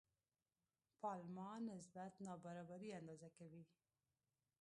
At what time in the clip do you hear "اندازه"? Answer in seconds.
2.99-3.29